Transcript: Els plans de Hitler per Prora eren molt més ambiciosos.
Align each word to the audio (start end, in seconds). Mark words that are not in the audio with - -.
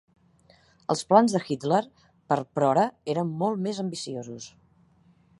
Els 0.93 1.03
plans 1.09 1.35
de 1.35 1.41
Hitler 1.49 1.81
per 2.33 2.37
Prora 2.59 2.85
eren 3.15 3.29
molt 3.43 3.61
més 3.67 3.83
ambiciosos. 3.83 4.49